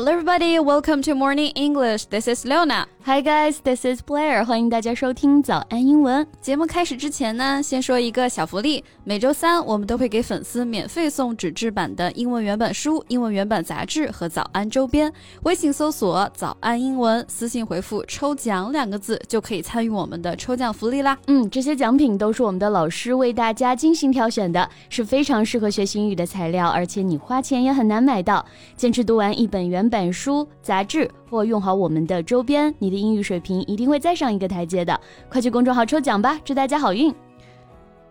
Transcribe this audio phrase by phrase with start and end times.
[0.00, 0.58] Hello, everybody.
[0.58, 2.06] Welcome to Morning English.
[2.06, 2.88] This is Leona.
[3.02, 3.56] Hi, guys.
[3.64, 4.44] This is Blair.
[4.44, 6.66] 欢迎大家收听早安英文节目。
[6.66, 8.84] 开始之前呢，先说一个小福利。
[9.04, 15.10] 每周三我们都会给粉丝免费送纸质版的英文原版书、英文原版杂志和早安周边。
[15.44, 21.18] 微信搜索“早安英文”，私信回复“抽奖”两个字就可以参与我们的抽奖福利啦。
[21.26, 28.44] 嗯，这些奖品都是我们的老师为大家精心挑选的，是非常适合学习英语的材料，而且你花钱也很难买到。
[28.76, 35.00] 坚持读完一本原版书、杂志或用好我们的周边，你的英语水平一定会再上一个台阶的。
[35.28, 37.14] 快去公众号抽奖吧，祝大家好运！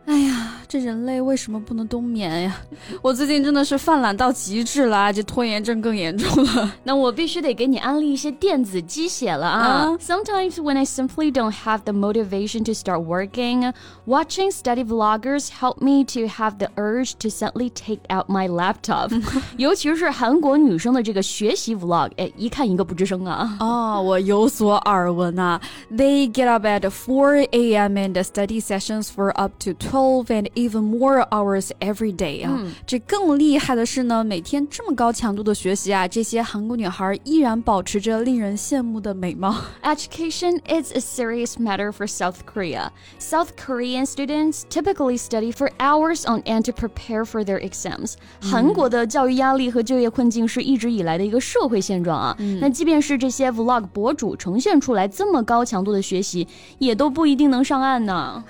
[0.05, 0.58] 哎呀。
[0.68, 2.56] 这人类为什么不能冬眠呀？
[3.02, 6.72] 我最近真的是犯懒到极致了，这拖延症更严重 了。
[6.82, 9.96] 那我必须得给你安利一些电子鸡血了啊！
[10.00, 13.72] Sometimes when I simply don't have the motivation to start working,
[14.06, 19.12] watching study vloggers help me to have the urge to suddenly take out my laptop。
[19.56, 23.56] 尤其是韩国女生的这个学习 vlog，哎，一看一个不吱声啊！
[23.60, 25.60] 哦，我有所耳闻啊。
[25.90, 27.96] They get up at 4 a.m.
[27.96, 32.60] and study sessions for up to 12 and even more hours every day 啊！
[32.86, 39.54] 这更厉害的是呢，每天这么高强度的学习啊，这些韩国女孩依然保持着令人羡慕的美貌。
[39.82, 42.90] Education is a serious matter for South Korea.
[43.18, 48.14] South Korean students typically study for hours on end to prepare for their exams.
[48.40, 52.36] 韩国的教育压力和就业困境是一直以来的一个社会现状啊。
[52.60, 56.46] 那即便是这些 vlog 博主呈现出来这么高强度的学习，
[56.78, 58.42] 也都不一定能上岸呢。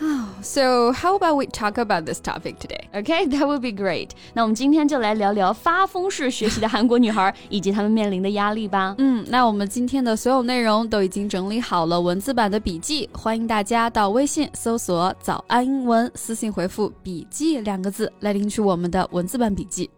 [0.43, 2.88] So how about we talk about this topic today.
[2.94, 4.10] Okay, that would be great.
[4.34, 8.96] 那我们今天就来聊聊发疯式学习的韩国女孩以及她们面临的压力吧。
[8.98, 19.90] 嗯，那我们今天的所有内容都已经整理好了文字版的笔记，欢迎大家到微信搜索“早安英文”，私信回复“笔记”两个字来领取我们的文字版笔记。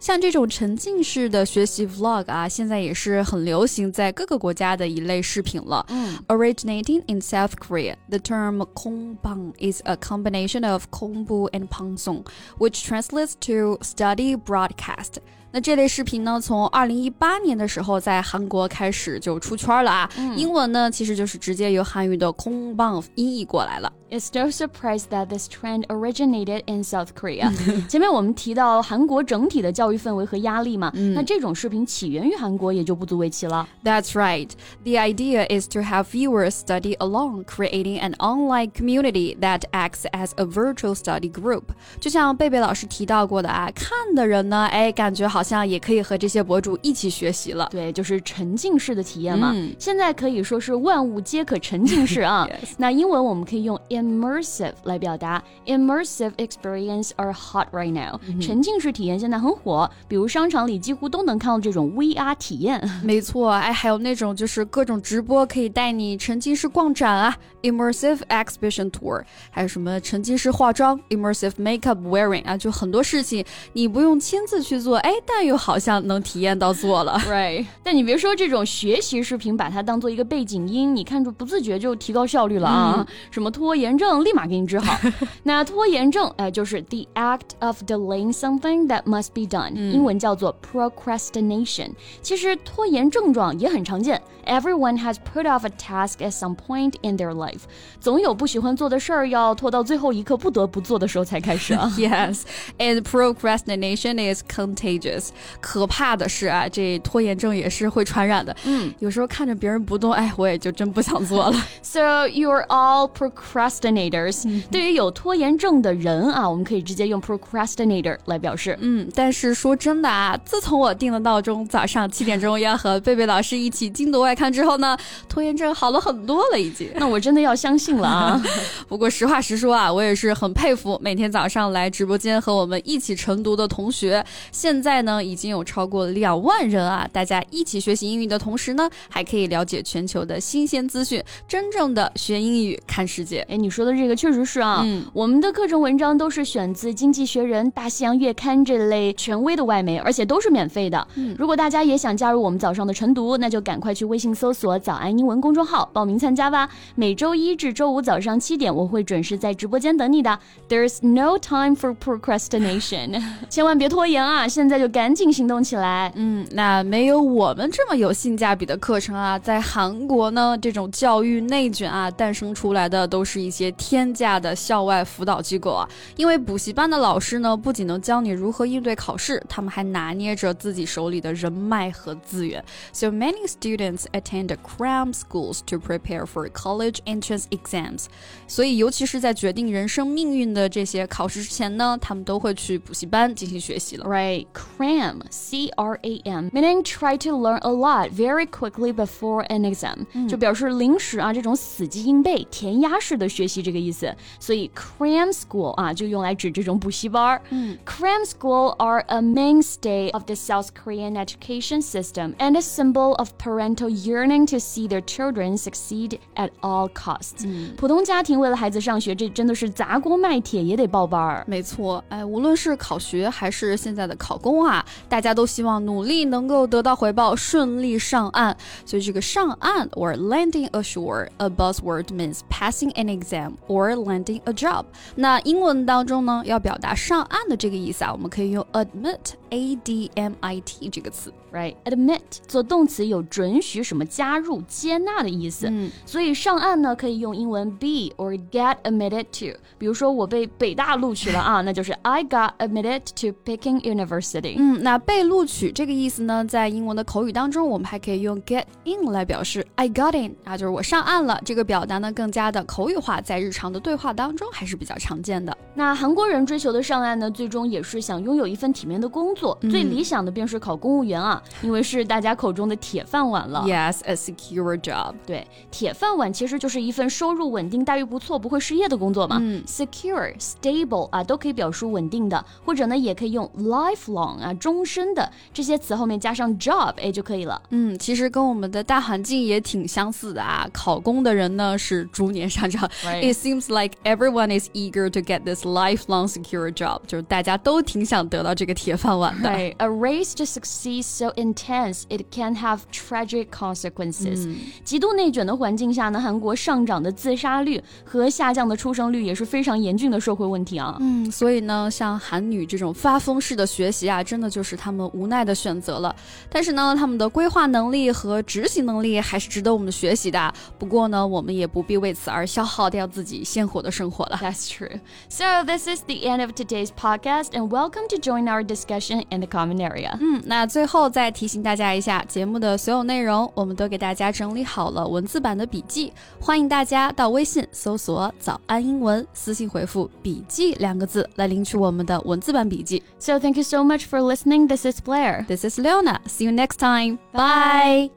[0.00, 5.86] 像这种沉浸式的学习 vlog 啊，现在也是很流行在各个国家的一类视频了。
[5.88, 12.26] 嗯，Originating in South Korea, the term kongbang is a combination of kongbu and pangsong,
[12.58, 15.20] which translates to study broadcast.
[15.50, 20.10] 那这类视频呢，从二零一八年的时候在韩国开始就出圈了啊。
[20.18, 23.92] 嗯、英文呢，其实就是直接由韩语的空棒音译过来了。
[24.10, 27.52] It's no surprise that this trend originated in South Korea。
[27.88, 33.66] 前面我们提到韩国整体的教育氛围和压力嘛，那这种视频起源于韩国也就不足为奇了。
[33.84, 34.48] That's right.
[34.84, 40.30] The idea is to have viewers study along, creating an online community that acts as
[40.36, 41.62] a virtual study group。
[42.00, 45.37] 就像贝贝老师提到过的啊，看的人呢，哎，感觉好。
[45.39, 49.53] 好像也可以和这些博主一起学习了，对，就是沉浸式的体验嘛。
[49.55, 52.45] 嗯、现在可以说是万物皆可沉浸式啊。
[52.51, 52.71] yes.
[52.77, 58.41] 那英文我们可以用 immersive 来表达，immersive experience are hot right now、嗯。
[58.41, 62.85] 沉浸式体验现在很火，比如商场里几乎都能看到这种 VR 体验。
[63.01, 75.13] 没错，哎，还有那种就是各种直播可以带你沉浸式逛展啊，immersive exhibition tour，还有什么沉浸式化妆，immersive makeup wearing 啊，就很多事情你不用亲自去做，哎。
[75.31, 77.65] 但又好像能体验到做了， right？
[77.83, 83.07] 但你别说这种学习视频，把它当做一个背景音，你看着不自觉就提高效率了啊！
[83.31, 84.97] 什么拖延症，立马给你治好。
[85.43, 91.91] 那拖延症，哎，就是 the act of delaying something that must be done，英文叫做 procrastination。
[92.21, 97.62] 其实拖延症状也很常见 ，everyone has put off a task at some point in their life，
[98.00, 101.92] 总有不喜欢做的事儿要拖到最后一刻不得不做的时候才开始啊。
[101.96, 105.28] Yes，and procrastination is contagious。
[105.60, 108.54] 可怕的是啊，这拖延症也是会传染的。
[108.64, 111.56] 嗯，有时候看着别人不动，哎，我也就真不想做了。
[111.82, 114.64] So you're all procrastinators。
[114.70, 118.76] 对于有拖延症的人啊，我们可以直接用 procrastinator 来表示。
[118.80, 126.89] 嗯，但是说真的啊，自从我定了闹钟，早上七点钟要和贝贝老师一起精读外 刊之后呢，拖延症好了很多了，已经。
[126.95, 128.41] 那我真的要相信了啊。
[128.87, 134.25] 不过实话实说啊，我也是很佩服每天早上来直播间和我们一起晨读的同学。
[134.53, 135.09] 现在呢？
[135.09, 137.09] 呢，已经有超过两万人啊！
[137.11, 143.39] 大家一起学习英语的同时呢，还可以了解全球的新鲜资讯，真正的学英语看世界。
[143.49, 144.83] 哎，你说的这个确实是啊。
[144.85, 151.07] 嗯，我们的课程文章都是选自《经济学人》《大西洋月刊》这类权威的外媒，而且都是免费的。
[151.15, 156.69] 嗯，如果大家也想加入我们早上的晨读，那就赶快去微信搜索“早安英文”公众号报名参加吧。
[156.95, 160.39] 每周一至周五早上七点，我会准时在直播间等你的。
[160.67, 164.47] There's no time for procrastination， 千万别拖延啊！
[164.47, 166.11] 现在就赶紧行动起来。
[166.15, 175.87] 嗯，那没有我们这么有性价比的课程啊，在韩国呢，这种教育内卷啊，诞生出来的都是一些天价的校外辅导机构啊。
[176.15, 182.63] 因为补习班的老师呢，不仅能教你如何应对考试，他们还拿捏着自己手里的人脉和资源。
[182.91, 188.06] So many students attend cram schools to prepare for college entrance exams。
[188.46, 194.06] 所以，尤其是在决定人生命运的这些考试之前呢，他们都会去补习班进行学习了。
[194.06, 199.62] Right, cram, C R A M, meaning try to learn a lot very quickly before an
[199.62, 204.14] exam，、就表示临时啊这种死记硬背、填鸭式的学习这个意思。
[204.38, 207.42] 所以 cram school 啊就用来指这种补习班儿。
[207.84, 213.88] Cram school are a mainstay of the South Korean education system and a symbol of parental
[213.98, 217.46] yearning to see their children succeed at all costs。
[217.76, 221.44] 普通家庭为了孩子上学，这真的是砸锅卖铁也得报班儿。
[221.46, 228.56] 没错，哎，无论是考学还是现在的考公啊，大家都希望努力能够得到回报，顺利上岸。
[228.84, 234.84] 所以这个上岸 or landing ashore，a buzzword means passing an exam or landing a job。
[235.14, 241.32] 那英文当中呢，要表达上岸的这个意思啊，我们可以用 admit，a d m i t 这个词。
[241.52, 249.57] Right, admit 做动词有准许 什么加入、接纳的意思，嗯所以上岸呢可以用英文 be or get admitted to。
[249.79, 254.55] 比如说我被北大录取了啊， 那就是 I got admitted to Peking University。
[254.57, 261.41] 嗯，那被录取这个意思呢，在英文的口语当中，我们还可以用 get in 来表示 I got in 啊，就是我上岸了。
[261.43, 265.57] 这个表达呢更加的口语化，在日常的对话当中还是比较常见的。
[265.73, 273.63] 那韩国人追求的上岸呢，最终也是想拥有一份体面的工作，最理想的便是考公务员啊，因为是大家口中的铁饭碗了。
[273.78, 275.14] Yes, a secure job.
[275.26, 279.38] 对，铁饭碗其实就是一份收入稳定、待遇不错、不会失业的工作嘛。
[279.40, 287.60] 嗯 secure、stable 啊，都可以表示稳定的，或者呢，也可以用 lifelong 啊，终身的这些词后面加上 job，哎就可以了。
[287.70, 290.68] 嗯，其实跟我们的大环境也挺相似的啊。
[290.72, 292.88] 考公的人呢是逐年上涨。
[293.04, 293.32] Right.
[293.32, 299.50] It seems like everyone is eager to get this lifelong secure job，就是大家都挺想得到这个铁饭碗的。
[299.50, 304.47] Right, a race to succeed so intense it can have tragic consequences、
[304.83, 310.97] 极度内卷的环境下呢，韩国上涨的自杀率和下降的出生率也是非常严峻的社会问题啊。
[310.99, 316.15] 嗯，所以呢，像韩女这种发疯式的学习啊，真的就是他们无奈的选择了。
[316.49, 320.53] 但是呢，他们的规划能力和执行能力还是值得我们学习的。
[320.77, 324.39] 不过呢，我们也不必为此而消耗掉自己鲜活的生活了。
[324.41, 324.99] That's true.
[325.29, 329.41] So this is the end of today's podcast, and welcome to join our discussion in
[329.41, 330.17] the comment area.
[330.19, 343.02] 嗯，那最后再提醒大家一下，节目的所有内容我们都给大家整理好了文字版的笔记，欢迎大家到微信搜索“早安英文”，私信回复“笔记”两个字来领取我们的文字版笔记。
[343.18, 344.68] So thank you so much for listening.
[344.68, 345.46] This is Blair.
[345.46, 346.20] This is Leona.
[346.26, 347.18] See you next time.
[347.32, 348.10] Bye.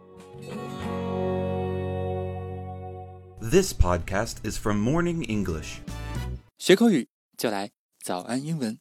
[3.39, 5.77] This podcast is from Morning English.
[6.57, 7.07] 学口语
[7.37, 7.69] 就来
[8.03, 8.77] 早安英文。